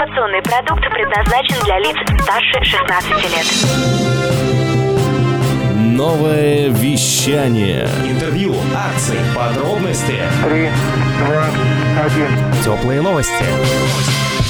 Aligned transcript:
Информационный 0.00 0.40
продукт 0.40 0.82
предназначен 0.94 1.62
для 1.62 1.78
лиц 1.78 1.94
старше 2.22 2.64
16 2.64 3.10
лет. 3.34 3.46
Новое 5.76 6.68
вещание. 6.70 7.86
Интервью, 8.08 8.54
акции, 8.74 9.18
подробности. 9.36 10.16
Три, 10.42 10.70
два, 11.26 11.44
один. 12.02 12.28
Теплые 12.64 13.02
новости. 13.02 13.44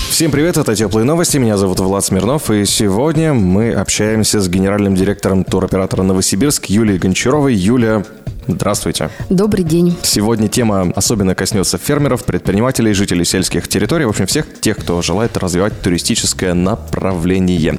Всем 0.08 0.30
привет, 0.30 0.56
это 0.56 0.76
Теплые 0.76 1.04
новости, 1.04 1.38
меня 1.38 1.56
зовут 1.56 1.80
Влад 1.80 2.04
Смирнов, 2.04 2.48
и 2.50 2.64
сегодня 2.64 3.32
мы 3.32 3.72
общаемся 3.72 4.40
с 4.40 4.48
генеральным 4.48 4.94
директором 4.94 5.42
туроператора 5.42 6.02
Новосибирск 6.02 6.66
Юлией 6.66 7.00
Гончаровой. 7.00 7.54
Юля, 7.54 8.04
Здравствуйте. 8.52 9.10
Добрый 9.28 9.64
день. 9.64 9.96
Сегодня 10.02 10.48
тема 10.48 10.92
особенно 10.94 11.34
коснется 11.34 11.78
фермеров, 11.78 12.24
предпринимателей, 12.24 12.92
жителей 12.92 13.24
сельских 13.24 13.68
территорий, 13.68 14.04
в 14.04 14.10
общем, 14.10 14.26
всех 14.26 14.60
тех, 14.60 14.76
кто 14.76 15.00
желает 15.02 15.36
развивать 15.36 15.80
туристическое 15.80 16.54
направление. 16.54 17.78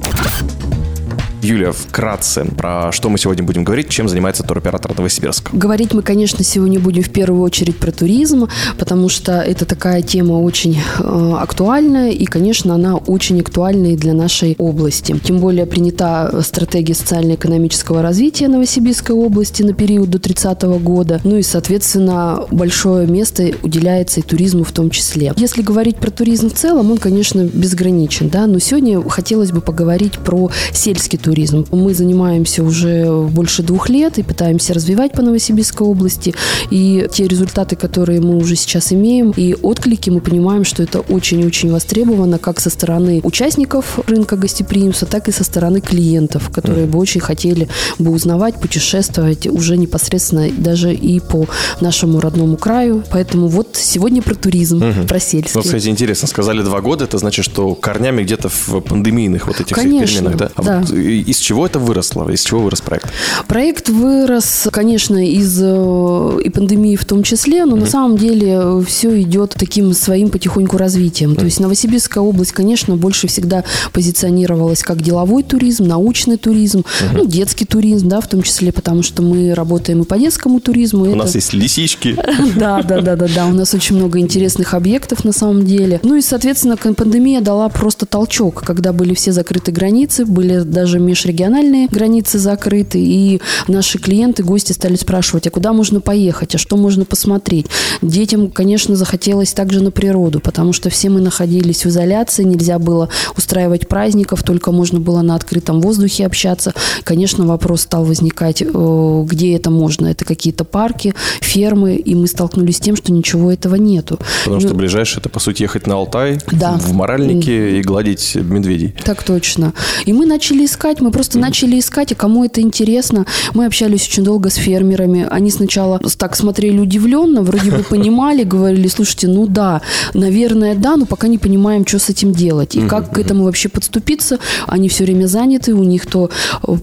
Юлия, 1.42 1.72
вкратце, 1.72 2.44
про 2.44 2.92
что 2.92 3.08
мы 3.08 3.18
сегодня 3.18 3.42
будем 3.42 3.64
говорить, 3.64 3.88
чем 3.88 4.08
занимается 4.08 4.44
туроператор 4.44 4.96
Новосибирск? 4.96 5.52
Говорить 5.52 5.92
мы, 5.92 6.02
конечно, 6.02 6.44
сегодня 6.44 6.78
будем 6.78 7.02
в 7.02 7.10
первую 7.10 7.42
очередь 7.42 7.76
про 7.78 7.90
туризм, 7.90 8.48
потому 8.78 9.08
что 9.08 9.40
это 9.40 9.64
такая 9.64 10.02
тема 10.02 10.34
очень 10.34 10.78
э, 10.78 11.34
актуальная, 11.40 12.10
и, 12.10 12.26
конечно, 12.26 12.76
она 12.76 12.94
очень 12.94 13.40
актуальна 13.40 13.86
и 13.88 13.96
для 13.96 14.12
нашей 14.12 14.54
области. 14.56 15.18
Тем 15.18 15.40
более 15.40 15.66
принята 15.66 16.42
стратегия 16.42 16.94
социально-экономического 16.94 18.02
развития 18.02 18.46
Новосибирской 18.46 19.16
области 19.16 19.64
на 19.64 19.72
период 19.72 20.10
до 20.10 20.20
30 20.20 20.62
года, 20.80 21.20
ну 21.24 21.38
и, 21.38 21.42
соответственно, 21.42 22.44
большое 22.52 23.08
место 23.08 23.50
уделяется 23.64 24.20
и 24.20 24.22
туризму 24.22 24.62
в 24.62 24.70
том 24.70 24.90
числе. 24.90 25.32
Если 25.36 25.62
говорить 25.62 25.96
про 25.96 26.12
туризм 26.12 26.50
в 26.50 26.54
целом, 26.54 26.92
он, 26.92 26.98
конечно, 26.98 27.42
безграничен, 27.42 28.28
да, 28.28 28.46
но 28.46 28.60
сегодня 28.60 29.02
хотелось 29.08 29.50
бы 29.50 29.60
поговорить 29.60 30.20
про 30.20 30.48
сельский 30.72 31.18
туризм 31.18 31.31
туризм. 31.32 31.64
Мы 31.70 31.94
занимаемся 31.94 32.62
уже 32.62 33.10
больше 33.10 33.62
двух 33.62 33.88
лет 33.88 34.18
и 34.18 34.22
пытаемся 34.22 34.74
развивать 34.74 35.12
по 35.12 35.22
Новосибирской 35.22 35.86
области. 35.86 36.34
И 36.70 37.08
те 37.10 37.26
результаты, 37.26 37.74
которые 37.74 38.20
мы 38.20 38.36
уже 38.36 38.54
сейчас 38.54 38.92
имеем, 38.92 39.32
и 39.34 39.54
отклики, 39.54 40.10
мы 40.10 40.20
понимаем, 40.20 40.64
что 40.64 40.82
это 40.82 41.00
очень-очень 41.00 41.72
востребовано 41.72 42.38
как 42.38 42.60
со 42.60 42.68
стороны 42.68 43.22
участников 43.24 43.98
рынка 44.06 44.36
гостеприимства, 44.36 45.08
так 45.08 45.28
и 45.28 45.32
со 45.32 45.42
стороны 45.42 45.80
клиентов, 45.80 46.50
которые 46.50 46.84
бы 46.84 46.98
очень 46.98 47.22
хотели 47.22 47.66
бы 47.98 48.10
узнавать, 48.10 48.60
путешествовать 48.60 49.46
уже 49.46 49.78
непосредственно 49.78 50.50
даже 50.50 50.92
и 50.92 51.18
по 51.18 51.46
нашему 51.80 52.20
родному 52.20 52.58
краю. 52.58 53.04
Поэтому 53.10 53.48
вот 53.48 53.68
сегодня 53.72 54.20
про 54.20 54.34
туризм, 54.34 54.82
угу. 54.82 55.06
про 55.08 55.18
сельский. 55.18 55.52
Ну, 55.54 55.62
кстати, 55.62 55.88
интересно, 55.88 56.28
сказали 56.28 56.60
два 56.60 56.82
года, 56.82 57.04
это 57.04 57.16
значит, 57.16 57.46
что 57.46 57.74
корнями 57.74 58.22
где-то 58.22 58.50
в 58.50 58.80
пандемийных 58.80 59.46
вот 59.46 59.60
этих 59.60 59.74
Конечно, 59.74 60.06
переменах, 60.06 60.36
да? 60.36 60.50
А 60.56 60.62
да. 60.62 60.80
Вот 60.80 60.90
из 61.22 61.38
чего 61.38 61.66
это 61.66 61.78
выросло? 61.78 62.28
Из 62.30 62.42
чего 62.42 62.60
вырос 62.60 62.80
проект? 62.80 63.10
Проект 63.48 63.88
вырос, 63.88 64.68
конечно, 64.70 65.24
из 65.24 65.58
э, 65.60 66.38
и 66.44 66.50
пандемии 66.50 66.96
в 66.96 67.04
том 67.04 67.22
числе, 67.22 67.64
но 67.64 67.76
mm-hmm. 67.76 67.80
на 67.80 67.86
самом 67.86 68.16
деле 68.16 68.82
все 68.86 69.20
идет 69.20 69.54
таким 69.58 69.92
своим 69.92 70.30
потихоньку 70.30 70.76
развитием. 70.76 71.32
Mm-hmm. 71.32 71.38
То 71.38 71.44
есть 71.44 71.60
Новосибирская 71.60 72.22
область, 72.22 72.52
конечно, 72.52 72.96
больше 72.96 73.26
всегда 73.26 73.64
позиционировалась 73.92 74.82
как 74.82 75.02
деловой 75.02 75.42
туризм, 75.42 75.84
научный 75.84 76.36
туризм, 76.36 76.80
mm-hmm. 76.80 77.08
ну, 77.14 77.26
детский 77.26 77.64
туризм, 77.64 78.08
да, 78.08 78.20
в 78.20 78.28
том 78.28 78.42
числе, 78.42 78.72
потому 78.72 79.02
что 79.02 79.22
мы 79.22 79.54
работаем 79.54 80.02
и 80.02 80.04
по 80.04 80.18
детскому 80.18 80.60
туризму. 80.60 81.04
У 81.04 81.08
это... 81.08 81.16
нас 81.16 81.34
есть 81.34 81.52
лисички. 81.52 82.16
Да, 82.56 82.82
да, 82.82 83.00
да, 83.00 83.16
да, 83.16 83.28
да. 83.34 83.46
У 83.46 83.52
нас 83.52 83.74
очень 83.74 83.96
много 83.96 84.18
интересных 84.18 84.74
объектов 84.74 85.24
на 85.24 85.32
самом 85.32 85.64
деле. 85.64 86.00
Ну 86.02 86.16
и, 86.16 86.20
соответственно, 86.20 86.76
пандемия 86.76 87.40
дала 87.40 87.68
просто 87.68 88.06
толчок, 88.06 88.62
когда 88.62 88.92
были 88.92 89.14
все 89.14 89.32
закрыты 89.32 89.72
границы, 89.72 90.24
были 90.24 90.60
даже 90.60 91.00
межрегиональные 91.12 91.52
региональные 91.52 91.88
границы 91.88 92.38
закрыты, 92.38 92.98
и 92.98 93.40
наши 93.68 93.98
клиенты, 93.98 94.42
гости 94.42 94.72
стали 94.72 94.96
спрашивать, 94.96 95.46
а 95.46 95.50
куда 95.50 95.72
можно 95.72 96.00
поехать, 96.00 96.54
а 96.54 96.58
что 96.58 96.76
можно 96.76 97.04
посмотреть. 97.04 97.66
Детям, 98.00 98.50
конечно, 98.50 98.96
захотелось 98.96 99.52
также 99.52 99.82
на 99.82 99.90
природу, 99.90 100.40
потому 100.40 100.72
что 100.72 100.90
все 100.90 101.10
мы 101.10 101.20
находились 101.20 101.84
в 101.84 101.88
изоляции, 101.88 102.44
нельзя 102.44 102.78
было 102.78 103.08
устраивать 103.36 103.88
праздников, 103.88 104.42
только 104.42 104.72
можно 104.72 105.00
было 105.00 105.22
на 105.22 105.34
открытом 105.34 105.80
воздухе 105.80 106.26
общаться. 106.26 106.72
Конечно, 107.04 107.46
вопрос 107.46 107.82
стал 107.82 108.04
возникать, 108.04 108.62
э, 108.62 109.24
где 109.26 109.54
это 109.56 109.70
можно. 109.70 110.06
Это 110.06 110.24
какие-то 110.24 110.64
парки, 110.64 111.14
фермы, 111.40 111.96
и 111.96 112.14
мы 112.14 112.26
столкнулись 112.26 112.76
с 112.76 112.80
тем, 112.80 112.96
что 112.96 113.12
ничего 113.12 113.52
этого 113.52 113.76
нету. 113.76 114.18
Потому 114.44 114.60
что 114.60 114.70
ну, 114.70 114.76
ближайшее 114.76 115.20
это, 115.20 115.28
по 115.28 115.40
сути, 115.40 115.62
ехать 115.62 115.86
на 115.86 115.94
Алтай, 115.94 116.38
да. 116.50 116.78
в 116.78 116.92
Моральнике 116.92 117.78
и 117.78 117.82
гладить 117.82 118.34
медведей. 118.34 118.94
Так 119.04 119.22
точно. 119.22 119.72
И 120.06 120.12
мы 120.12 120.26
начали 120.26 120.64
искать, 120.64 120.91
мы 121.00 121.10
просто 121.10 121.38
начали 121.38 121.78
искать, 121.78 122.12
и 122.12 122.14
кому 122.14 122.44
это 122.44 122.60
интересно. 122.60 123.26
Мы 123.54 123.66
общались 123.66 124.06
очень 124.06 124.24
долго 124.24 124.50
с 124.50 124.54
фермерами. 124.54 125.26
Они 125.30 125.50
сначала 125.50 125.98
так 126.18 126.36
смотрели 126.36 126.78
удивленно, 126.78 127.42
вроде 127.42 127.70
бы 127.70 127.82
понимали, 127.90 128.44
говорили, 128.44 128.88
слушайте, 128.88 129.28
ну 129.28 129.46
да, 129.46 129.82
наверное, 130.14 130.74
да, 130.74 130.96
но 130.96 131.06
пока 131.06 131.28
не 131.28 131.38
понимаем, 131.38 131.86
что 131.86 131.98
с 131.98 132.08
этим 132.08 132.32
делать. 132.32 132.76
И 132.76 132.82
как 132.86 133.12
к 133.12 133.18
этому 133.18 133.44
вообще 133.44 133.68
подступиться. 133.68 134.38
Они 134.66 134.88
все 134.88 135.04
время 135.04 135.26
заняты, 135.26 135.74
у 135.74 135.84
них 135.84 136.06
то 136.06 136.30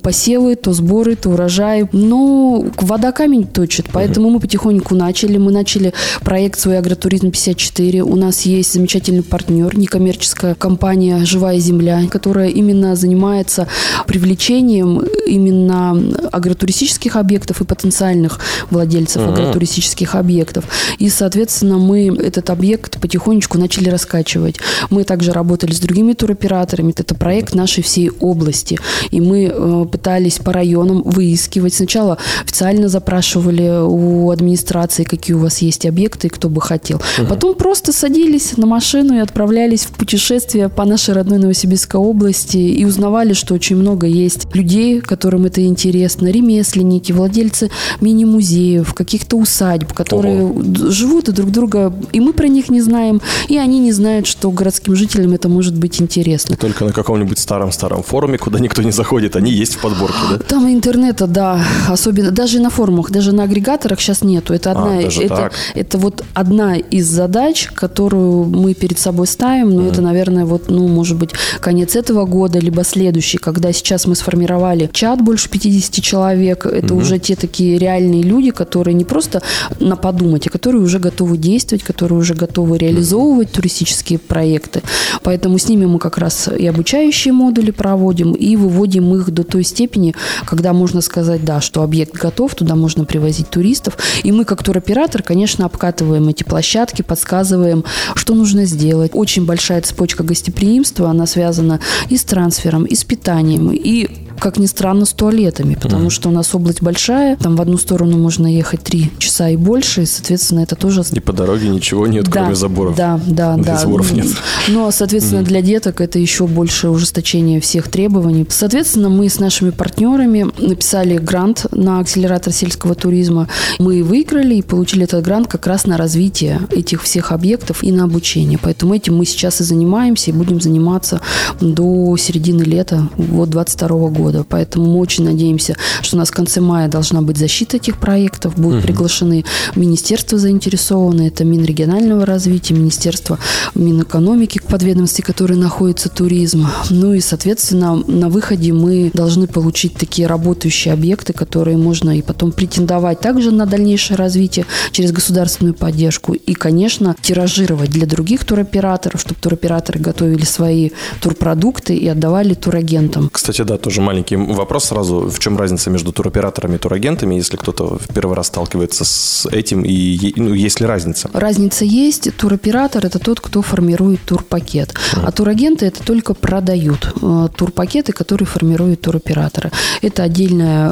посевы, 0.02 0.56
то 0.56 0.74
сборы, 0.74 1.16
то 1.16 1.30
урожаи. 1.30 1.88
Но 1.92 2.66
вода 2.78 3.12
камень 3.12 3.46
точит, 3.46 3.88
поэтому 3.92 4.30
мы 4.30 4.40
потихоньку 4.40 4.96
начали. 4.96 5.38
Мы 5.38 5.52
начали 5.52 5.94
проект 6.22 6.60
свой 6.60 6.78
«Агротуризм 6.78 7.28
54». 7.28 8.02
У 8.02 8.16
нас 8.16 8.42
есть 8.42 8.74
замечательный 8.74 9.24
партнер, 9.24 9.78
некоммерческая 9.78 10.56
компания 10.56 11.26
«Живая 11.26 11.60
земля», 11.60 12.02
которая 12.10 12.50
именно 12.50 12.96
занимается 12.96 13.68
привлечением 14.08 15.04
именно 15.28 15.92
агротуристических 16.32 17.16
объектов 17.16 17.62
и 17.62 17.66
потенциальных 17.66 18.40
владельцев 18.70 19.24
угу. 19.24 19.34
агротуристических 19.34 20.16
объектов. 20.16 20.66
И, 20.98 21.10
соответственно, 21.10 21.78
мы 21.78 22.08
этот 22.08 22.50
объект 22.50 23.00
потихонечку 23.00 23.58
начали 23.58 23.90
раскачивать. 23.90 24.58
Мы 24.90 25.04
также 25.04 25.32
работали 25.32 25.74
с 25.74 25.80
другими 25.80 26.14
туроператорами. 26.14 26.94
Это 26.96 27.16
проект 27.16 27.56
нашей 27.56 27.84
всей 27.84 28.12
области. 28.20 28.80
И 29.12 29.22
мы 29.22 29.52
э, 29.52 29.86
пытались 29.92 30.40
по 30.40 30.54
районам 30.54 31.02
выискивать. 31.04 31.74
Сначала 31.74 32.18
официально 32.44 32.90
запрашивали 32.90 33.82
у 33.84 34.32
администрации, 34.32 35.04
какие 35.04 35.36
у 35.36 35.40
вас 35.40 35.60
есть 35.60 35.86
объекты 35.86 36.28
и 36.28 36.30
кто 36.30 36.50
бы 36.50 36.62
хотел. 36.62 37.02
Угу. 37.18 37.28
Потом 37.28 37.56
просто 37.56 37.94
садились 37.94 38.58
на 38.58 38.66
машину 38.66 39.16
и 39.16 39.20
отправлялись 39.20 39.86
в 39.86 39.92
путешествие 39.92 40.70
по 40.70 40.86
нашей 40.86 41.14
родной 41.14 41.38
Новосибирской 41.40 42.00
области 42.00 42.58
и 42.58 42.86
узнавали, 42.86 43.34
что 43.34 43.54
очень 43.54 43.76
много 43.76 43.89
есть 44.08 44.30
есть 44.30 44.56
людей, 44.56 45.02
которым 45.02 45.46
это 45.46 45.66
интересно, 45.66 46.28
ремесленники, 46.28 47.12
владельцы 47.12 47.70
мини-музеев, 48.02 48.94
каких-то 48.94 49.38
усадьб, 49.38 49.94
которые 49.94 50.44
Ого. 50.44 50.62
живут 50.92 51.30
и 51.30 51.32
друг 51.32 51.52
друга, 51.52 51.94
и 52.12 52.20
мы 52.20 52.34
про 52.34 52.48
них 52.48 52.70
не 52.70 52.82
знаем, 52.82 53.22
и 53.48 53.58
они 53.58 53.80
не 53.80 53.92
знают, 53.92 54.28
что 54.28 54.52
городским 54.52 54.96
жителям 54.96 55.34
это 55.34 55.50
может 55.50 55.76
быть 55.78 56.02
интересно. 56.02 56.56
Только 56.56 56.86
на 56.86 56.94
каком-нибудь 56.94 57.40
старом-старом 57.40 58.04
форуме, 58.04 58.38
куда 58.38 58.60
никто 58.60 58.82
не 58.82 58.92
заходит, 58.92 59.36
они 59.36 59.52
есть 59.52 59.76
в 59.76 59.82
подборке, 59.82 60.18
да? 60.32 60.38
Там 60.38 60.72
интернета, 60.72 61.28
да, 61.28 61.64
особенно, 61.88 62.32
даже 62.32 62.60
на 62.60 62.70
форумах, 62.70 63.12
даже 63.12 63.32
на 63.32 63.44
агрегаторах 63.44 64.00
сейчас 64.00 64.24
нету. 64.24 64.54
Это 64.54 64.72
одна, 64.72 64.98
а, 64.98 65.02
это, 65.02 65.52
это 65.76 65.98
вот 65.98 66.24
одна 66.34 66.76
из 66.76 67.08
задач, 67.08 67.70
которую 67.74 68.46
мы 68.46 68.74
перед 68.74 69.00
собой 69.00 69.28
ставим, 69.28 69.70
но 69.70 69.82
mm. 69.82 69.92
это, 69.92 70.02
наверное, 70.02 70.46
вот, 70.46 70.70
ну, 70.70 70.88
может 70.88 71.18
быть, 71.18 71.32
конец 71.60 71.96
этого 71.96 72.26
года, 72.26 72.60
либо 72.60 72.84
следующий, 72.84 73.38
когда 73.38 73.74
сейчас 73.80 74.06
мы 74.06 74.16
сформировали 74.16 74.90
чат 74.94 75.22
больше 75.22 75.50
50 75.50 76.04
человек. 76.04 76.66
Это 76.66 76.94
угу. 76.94 77.02
уже 77.02 77.20
те 77.20 77.36
такие 77.36 77.78
реальные 77.78 78.24
люди, 78.24 78.52
которые 78.52 78.94
не 78.94 79.06
просто 79.06 79.42
на 79.80 79.96
подумать, 79.96 80.48
а 80.48 80.50
которые 80.50 80.82
уже 80.82 81.00
готовы 81.00 81.38
действовать, 81.38 81.84
которые 81.84 82.20
уже 82.20 82.34
готовы 82.34 82.78
реализовывать 82.78 83.52
туристические 83.52 84.20
проекты. 84.20 84.82
Поэтому 85.24 85.58
с 85.58 85.68
ними 85.68 85.86
мы 85.86 86.00
как 86.00 86.18
раз 86.18 86.48
и 86.48 86.66
обучающие 86.68 87.34
модули 87.34 87.72
проводим, 87.72 88.34
и 88.34 88.56
выводим 88.56 89.16
их 89.16 89.32
до 89.32 89.44
той 89.44 89.64
степени, 89.64 90.14
когда 90.46 90.74
можно 90.74 91.02
сказать, 91.02 91.44
да, 91.44 91.62
что 91.62 91.82
объект 91.84 92.14
готов, 92.14 92.56
туда 92.56 92.76
можно 92.76 93.06
привозить 93.06 93.50
туристов. 93.50 93.98
И 94.24 94.32
мы, 94.32 94.46
как 94.46 94.64
туроператор, 94.64 95.24
конечно, 95.24 95.66
обкатываем 95.66 96.28
эти 96.30 96.44
площадки, 96.44 97.02
подсказываем, 97.02 97.84
что 98.16 98.34
нужно 98.36 98.66
сделать. 98.66 99.12
Очень 99.14 99.46
большая 99.46 99.82
цепочка 99.82 100.24
гостеприимства, 100.24 101.10
она 101.10 101.26
связана 101.26 101.80
и 102.10 102.18
с 102.18 102.24
трансфером, 102.24 102.86
и 102.86 102.96
с 102.96 103.04
питанием, 103.04 103.69
и 103.72 104.08
как 104.40 104.58
ни 104.58 104.66
странно, 104.66 105.06
с 105.06 105.14
туалетами, 105.14 105.78
потому 105.80 106.10
что 106.10 106.30
у 106.30 106.32
нас 106.32 106.54
область 106.54 106.82
большая, 106.82 107.38
там 107.38 107.56
в 107.56 107.62
одну 107.62 107.78
сторону 107.78 108.18
можно 108.18 108.48
ехать 108.48 108.84
три 108.84 109.12
часа 109.18 109.50
и 109.50 109.56
больше, 109.56 110.04
и, 110.04 110.06
соответственно, 110.06 110.62
это 110.62 110.76
тоже... 110.76 111.04
И 111.12 111.20
по 111.20 111.34
дороге 111.34 111.70
ничего 111.70 112.08
нет, 112.08 112.26
Да, 112.26 112.32
кроме 112.32 112.56
заборов. 112.56 112.96
Да, 112.96 113.20
да, 113.26 113.56
Да 113.56 113.64
да. 113.64 113.78
заборов 113.78 114.12
нет. 114.12 114.28
Но, 114.68 114.92
соответственно, 114.92 115.44
для 115.44 115.62
деток 115.62 116.02
это 116.02 116.20
еще 116.20 116.48
больше 116.48 116.90
ужесточение 116.90 117.60
всех 117.60 117.90
требований. 117.90 118.46
Соответственно, 118.50 119.10
мы 119.10 119.30
с 119.30 119.40
нашими 119.40 119.70
партнерами 119.70 120.48
написали 120.58 121.18
грант 121.18 121.66
на 121.72 122.00
акселератор 122.00 122.54
сельского 122.54 122.96
туризма. 122.96 123.48
Мы 123.80 124.04
выиграли 124.04 124.56
и 124.56 124.62
получили 124.62 125.04
этот 125.04 125.24
грант 125.24 125.48
как 125.48 125.68
раз 125.68 125.86
на 125.86 125.98
развитие 125.98 126.62
этих 126.72 127.04
всех 127.04 127.32
объектов 127.32 127.84
и 127.84 127.92
на 127.92 128.06
обучение. 128.06 128.60
Поэтому 128.62 128.94
этим 128.94 129.18
мы 129.18 129.26
сейчас 129.26 129.62
и 129.62 129.64
занимаемся, 129.64 130.32
и 130.32 130.34
будем 130.34 130.62
заниматься 130.62 131.22
до 131.62 132.16
середины 132.18 132.64
лета 132.64 133.10
вот 133.18 133.50
22 133.50 134.10
года. 134.10 134.29
Поэтому 134.48 134.94
мы 134.94 135.00
очень 135.00 135.26
надеемся, 135.26 135.76
что 136.02 136.16
у 136.16 136.20
нас 136.20 136.30
в 136.30 136.34
конце 136.34 136.62
мая 136.62 136.88
должна 136.88 137.22
быть 137.22 137.38
защита 137.38 137.78
этих 137.78 137.98
проектов. 137.98 138.58
Будут 138.58 138.84
приглашены 138.84 139.46
министерства 139.76 140.38
заинтересованы. 140.38 141.28
Это 141.28 141.44
Минрегионального 141.44 142.26
развития, 142.26 142.74
Министерство 142.74 143.40
Минэкономики, 143.76 144.60
подведомстве, 144.70 145.24
которое 145.24 145.56
находится 145.56 146.10
туризм. 146.10 146.68
Ну 146.90 147.14
и, 147.14 147.20
соответственно, 147.20 147.96
на 147.96 148.30
выходе 148.30 148.72
мы 148.72 149.12
должны 149.14 149.48
получить 149.48 149.96
такие 149.96 150.28
работающие 150.28 150.94
объекты, 150.94 151.34
которые 151.34 151.76
можно 151.78 152.18
и 152.18 152.22
потом 152.22 152.52
претендовать 152.52 153.20
также 153.20 153.52
на 153.52 153.66
дальнейшее 153.66 154.16
развитие 154.18 154.66
через 154.92 155.12
государственную 155.12 155.74
поддержку. 155.74 156.34
И, 156.34 156.54
конечно, 156.54 157.16
тиражировать 157.22 157.90
для 157.90 158.06
других 158.06 158.46
туроператоров, 158.46 159.20
чтобы 159.20 159.40
туроператоры 159.42 160.00
готовили 160.00 160.46
свои 160.46 160.92
турпродукты 161.22 161.96
и 161.96 162.08
отдавали 162.08 162.54
турагентам. 162.54 163.30
Кстати, 163.32 163.64
да, 163.64 163.78
тоже 163.78 164.02
маленький 164.02 164.19
вопрос 164.30 164.86
сразу. 164.86 165.30
В 165.30 165.40
чем 165.40 165.58
разница 165.58 165.90
между 165.90 166.12
туроператорами 166.12 166.76
и 166.76 166.78
турагентами, 166.78 167.36
если 167.36 167.58
кто-то 167.58 167.98
в 167.98 168.14
первый 168.14 168.36
раз 168.36 168.48
сталкивается 168.48 169.06
с 169.06 169.48
этим, 169.52 169.84
и 169.86 170.34
ну, 170.36 170.54
есть 170.54 170.80
ли 170.80 170.86
разница? 170.86 171.30
Разница 171.34 171.86
есть. 171.86 172.36
Туроператор– 172.38 173.06
это 173.06 173.20
тот, 173.20 173.40
кто 173.40 173.62
формирует 173.62 174.22
турпакет. 174.26 174.94
А 175.16 175.32
турагенты– 175.32 175.86
это 175.88 176.04
только 176.04 176.34
продают 176.34 177.14
э, 177.22 177.48
турпакеты, 177.56 178.12
которые 178.14 178.48
формируют 178.48 179.02
туроператоры. 179.02 179.72
Это 180.02 180.24
отдельная, 180.24 180.90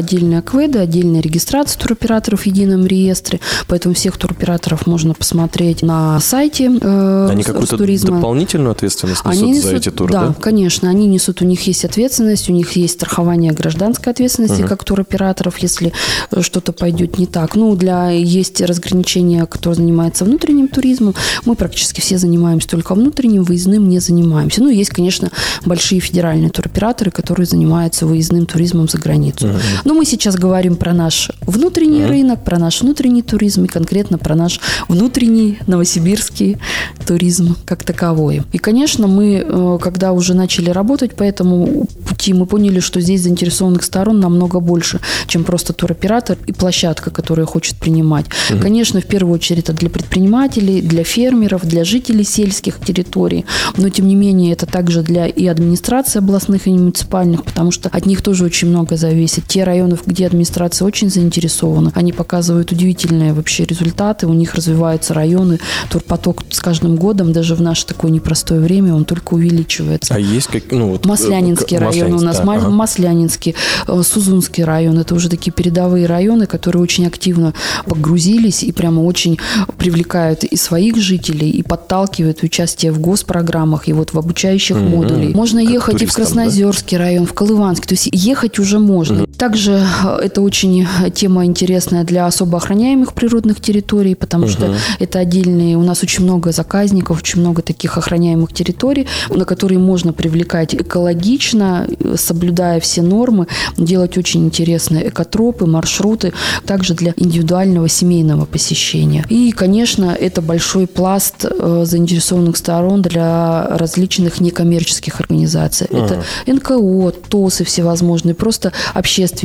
отдельная 0.00 0.42
кведа, 0.42 0.80
отдельная 0.80 1.20
регистрация 1.20 1.80
туроператоров 1.80 2.42
в 2.42 2.46
едином 2.46 2.86
реестре. 2.86 3.40
Поэтому 3.68 3.94
всех 3.94 4.16
туроператоров 4.16 4.86
можно 4.86 5.14
посмотреть 5.14 5.82
на 5.82 6.18
сайте 6.20 6.70
э, 6.80 7.28
Они 7.30 7.42
какую-то 7.42 7.76
дополнительную 7.76 8.72
ответственность 8.72 9.24
несут 9.24 9.42
Они 9.42 9.54
за 9.54 9.68
несут- 9.68 9.78
эти 9.78 9.90
туры, 9.90 10.12
да, 10.12 10.26
да? 10.28 10.34
конечно, 10.34 10.90
они 10.90 11.06
несут, 11.06 11.42
у 11.42 11.44
них 11.44 11.66
есть 11.66 11.84
ответственность, 11.84 12.48
у 12.50 12.52
них 12.52 12.72
есть 12.72 12.94
страхование 12.94 13.52
гражданской 13.52 14.12
ответственности, 14.12 14.62
как 14.62 14.84
туроператоров, 14.84 15.58
если 15.58 15.92
э, 16.30 16.42
что-то 16.42 16.72
пойдет 16.72 17.18
не 17.18 17.26
так. 17.26 17.54
Ну, 17.54 17.74
для 17.76 18.10
есть 18.10 18.60
разграничения, 18.60 19.46
кто 19.46 19.74
занимается 19.74 20.24
внутренним 20.24 20.68
туризмом. 20.68 21.14
Мы 21.44 21.54
практически 21.54 22.00
все 22.00 22.18
занимаемся 22.18 22.68
только 22.68 22.94
внутренним, 22.94 23.44
выездным 23.44 23.88
не 23.88 24.00
занимаемся. 24.00 24.62
Ну, 24.62 24.68
есть, 24.70 24.90
конечно, 24.90 25.30
большие 25.64 26.00
федеральные 26.00 26.50
туроператоры, 26.50 27.10
которые 27.10 27.46
занимаются 27.46 28.06
выездным 28.06 28.46
туризмом 28.46 28.88
за 28.88 28.98
границу. 28.98 29.48
Но 29.90 29.94
мы 29.96 30.04
сейчас 30.04 30.36
говорим 30.36 30.76
про 30.76 30.92
наш 30.92 31.32
внутренний 31.40 32.06
рынок, 32.06 32.44
про 32.44 32.60
наш 32.60 32.80
внутренний 32.80 33.22
туризм 33.22 33.64
и 33.64 33.66
конкретно 33.66 34.18
про 34.18 34.36
наш 34.36 34.60
внутренний 34.86 35.58
новосибирский 35.66 36.58
туризм 37.04 37.56
как 37.64 37.82
таковой. 37.82 38.42
И, 38.52 38.58
конечно, 38.58 39.08
мы, 39.08 39.44
э, 39.44 39.78
когда 39.82 40.12
уже 40.12 40.34
начали 40.34 40.70
работать 40.70 41.16
по 41.16 41.24
этому 41.24 41.88
пути, 42.08 42.32
мы 42.32 42.46
поняли, 42.46 42.78
что 42.78 43.00
здесь 43.00 43.22
заинтересованных 43.22 43.82
сторон 43.82 44.20
намного 44.20 44.60
больше, 44.60 45.00
чем 45.26 45.42
просто 45.42 45.72
туроператор 45.72 46.38
и 46.46 46.52
площадка, 46.52 47.10
которая 47.10 47.46
хочет 47.46 47.76
принимать. 47.76 48.26
Конечно, 48.62 49.00
в 49.00 49.06
первую 49.06 49.34
очередь 49.34 49.64
это 49.64 49.72
для 49.72 49.90
предпринимателей, 49.90 50.82
для 50.82 51.02
фермеров, 51.02 51.66
для 51.66 51.82
жителей 51.82 52.22
сельских 52.22 52.78
территорий, 52.78 53.44
но, 53.76 53.88
тем 53.88 54.06
не 54.06 54.14
менее, 54.14 54.52
это 54.52 54.66
также 54.66 55.02
для 55.02 55.26
и 55.26 55.46
администрации 55.48 56.20
областных 56.20 56.68
и 56.68 56.70
муниципальных, 56.70 57.42
потому 57.42 57.72
что 57.72 57.88
от 57.88 58.06
них 58.06 58.22
тоже 58.22 58.44
очень 58.44 58.68
много 58.68 58.96
зависит. 58.96 59.46
Те 59.48 59.64
районы, 59.64 59.79
где 60.06 60.26
администрация 60.26 60.86
очень 60.86 61.10
заинтересована, 61.10 61.92
они 61.94 62.12
показывают 62.12 62.72
удивительные 62.72 63.32
вообще 63.32 63.64
результаты, 63.64 64.26
у 64.26 64.32
них 64.32 64.54
развиваются 64.54 65.14
районы, 65.14 65.58
турпоток 65.90 66.42
с 66.50 66.60
каждым 66.60 66.96
годом, 66.96 67.32
даже 67.32 67.54
в 67.54 67.62
наше 67.62 67.86
такое 67.86 68.10
непростое 68.10 68.60
время, 68.60 68.94
он 68.94 69.04
только 69.04 69.34
увеличивается. 69.34 70.14
А 70.14 70.18
есть 70.18 70.48
как, 70.48 70.70
ну 70.70 70.90
вот... 70.90 71.06
Маслянинский 71.06 71.76
э, 71.76 71.80
район 71.80 72.14
у 72.14 72.20
нас, 72.20 72.38
да, 72.38 72.52
ага. 72.52 72.68
Маслянинский, 72.68 73.54
э, 73.86 74.02
Сузунский 74.02 74.64
район. 74.64 74.98
Это 74.98 75.14
уже 75.14 75.28
такие 75.28 75.52
передовые 75.52 76.06
районы, 76.06 76.46
которые 76.46 76.82
очень 76.82 77.06
активно 77.06 77.54
погрузились 77.86 78.62
и 78.62 78.72
прямо 78.72 79.00
очень 79.00 79.38
привлекают 79.76 80.44
и 80.44 80.56
своих 80.56 80.96
жителей, 80.96 81.50
и 81.50 81.62
подталкивают 81.62 82.42
участие 82.42 82.92
в 82.92 83.00
госпрограммах, 83.00 83.88
и 83.88 83.92
вот 83.92 84.12
в 84.12 84.18
обучающих 84.18 84.76
модулей. 84.76 85.34
Можно 85.34 85.62
Как 85.62 85.72
ехать 85.72 86.02
и 86.02 86.06
в 86.06 86.14
туристам, 86.14 86.24
да? 86.24 86.42
Краснозерский 86.42 86.96
район, 86.96 87.26
в 87.26 87.32
Колыванский. 87.32 87.88
То 87.88 87.94
есть 87.94 88.08
ехать 88.12 88.58
уже 88.58 88.78
можно. 88.78 89.26
Также 89.26 89.59
э, 89.68 90.18
это 90.22 90.40
очень 90.42 90.86
тема 91.14 91.44
интересная 91.44 92.04
для 92.04 92.26
особо 92.26 92.58
охраняемых 92.58 93.12
природных 93.12 93.60
территорий, 93.60 94.14
потому 94.14 94.48
что 94.48 94.74
это 94.98 95.18
отдельные, 95.18 95.76
у 95.76 95.82
нас 95.82 96.02
очень 96.02 96.24
много 96.24 96.52
заказников, 96.52 97.18
очень 97.18 97.40
много 97.40 97.62
таких 97.62 97.98
охраняемых 97.98 98.52
территорий, 98.52 99.06
на 99.28 99.44
которые 99.44 99.78
можно 99.78 100.12
привлекать 100.12 100.74
экологично, 100.74 101.86
э, 101.88 102.14
соблюдая 102.16 102.80
все 102.80 103.02
нормы, 103.02 103.46
делать 103.76 104.18
очень 104.18 104.44
интересные 104.44 105.08
экотропы, 105.08 105.66
маршруты, 105.66 106.32
также 106.66 106.94
для 106.94 107.12
индивидуального 107.16 107.88
семейного 107.88 108.44
посещения. 108.44 109.24
И, 109.28 109.52
конечно, 109.52 110.16
это 110.18 110.42
большой 110.42 110.86
пласт 110.86 111.44
э, 111.44 111.84
заинтересованных 111.86 112.56
сторон 112.56 113.02
для 113.02 113.66
различных 113.70 114.40
некоммерческих 114.40 115.20
организаций. 115.20 115.86
Это 115.90 116.22
НКО, 116.46 117.12
ТОСы 117.28 117.64
всевозможные, 117.64 118.34
просто 118.34 118.72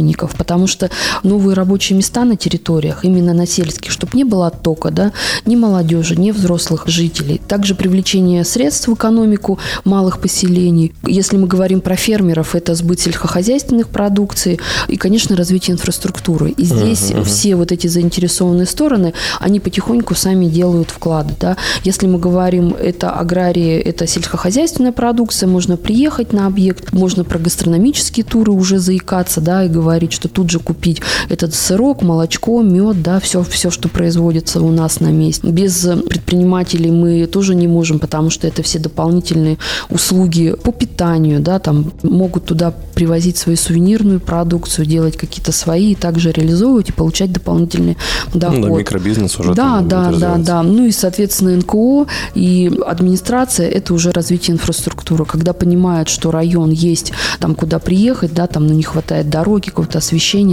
общественников, 0.06 0.36
потому 0.36 0.68
что 0.68 0.90
новые 1.24 1.56
рабочие 1.56 1.98
места 1.98 2.26
на 2.26 2.36
территориях, 2.36 3.04
именно 3.04 3.34
на 3.34 3.48
сельских, 3.48 3.92
чтобы 3.92 4.12
не 4.16 4.24
было 4.24 4.48
оттока, 4.48 4.92
да, 4.92 5.12
ни 5.46 5.56
молодежи, 5.56 6.16
ни 6.16 6.32
взрослых 6.32 6.84
жителей. 6.88 7.42
Также 7.48 7.76
привлечение 7.76 8.44
средств 8.44 8.88
в 8.88 8.94
экономику 8.94 9.60
малых 9.84 10.20
поселений. 10.20 10.94
Если 11.08 11.38
мы 11.38 11.48
говорим 11.48 11.82
про 11.82 11.96
фермеров, 11.96 12.56
это 12.56 12.76
сбыт 12.76 13.00
сельскохозяйственных 13.00 13.90
продукций 13.90 14.60
и, 14.88 14.98
конечно, 14.98 15.36
развитие 15.36 15.74
инфраструктуры. 15.74 16.52
И 16.52 16.64
здесь 16.66 17.14
все 17.26 17.56
вот 17.56 17.72
эти 17.72 17.88
заинтересованные 17.88 18.66
стороны, 18.66 19.14
они 19.40 19.60
потихоньку 19.60 20.16
сами 20.16 20.48
делают 20.48 20.90
вклады. 20.90 21.34
Да. 21.40 21.58
Если 21.84 22.08
мы 22.08 22.20
говорим, 22.20 22.76
это 22.80 23.12
аграрии, 23.12 23.80
это 23.80 24.08
сельскохозяйственная 24.08 24.92
продукция, 24.92 25.48
можно 25.48 25.78
приехать 25.78 26.34
на 26.34 26.48
объект, 26.48 26.94
можно 26.94 27.24
про 27.24 27.40
гастрономические 27.40 28.24
туры 28.24 28.52
уже 28.52 28.80
заикаться, 28.80 29.42
да, 29.42 29.64
и 29.64 29.70
говорить, 29.70 29.95
что 30.12 30.28
тут 30.28 30.50
же 30.50 30.60
купить 30.60 31.02
этот 31.30 31.54
сырок, 31.54 32.02
молочко, 32.02 32.62
мед, 32.62 33.02
да, 33.02 33.20
все, 33.20 33.44
все, 33.44 33.72
что 33.72 33.90
производится 33.90 34.62
у 34.62 34.72
нас 34.72 35.00
на 35.00 35.12
месте. 35.12 35.48
Без 35.48 35.88
предпринимателей 36.08 36.92
мы 36.92 37.26
тоже 37.26 37.56
не 37.56 37.68
можем, 37.68 38.00
потому 38.00 38.30
что 38.30 38.48
это 38.48 38.64
все 38.64 38.80
дополнительные 38.80 39.58
услуги 39.90 40.56
по 40.64 40.72
питанию, 40.72 41.40
да, 41.40 41.60
там 41.60 41.94
могут 42.04 42.46
туда 42.46 42.74
привозить 42.94 43.38
свою 43.38 43.58
сувенирную 43.58 44.20
продукцию, 44.20 44.86
делать 44.86 45.18
какие-то 45.18 45.52
свои, 45.52 45.92
и 45.92 45.96
также 45.96 46.32
реализовывать 46.32 46.90
и 46.90 46.92
получать 46.92 47.32
дополнительный 47.32 47.98
доход. 48.34 48.58
Ну, 48.58 48.70
да, 48.70 48.80
микробизнес 48.80 49.40
уже 49.40 49.54
Да, 49.54 49.82
да, 49.82 50.12
да, 50.12 50.38
да. 50.38 50.64
Ну 50.64 50.86
и, 50.86 50.92
соответственно, 50.92 51.56
НКО 51.58 52.08
и 52.34 52.72
администрация– 52.86 53.70
это 53.70 53.94
уже 53.94 54.12
развитие 54.12 54.56
инфраструктуры. 54.56 55.26
Когда 55.26 55.54
понимают, 55.54 56.10
что 56.10 56.32
район 56.32 56.72
есть, 56.72 57.12
там, 57.40 57.56
куда 57.56 57.80
приехать, 57.80 58.34
да, 58.34 58.48
там, 58.48 58.68
ну, 58.68 58.74
не 58.74 58.84
хватает 58.84 59.30
дороги, 59.30 59.70
какого-то 59.86 60.00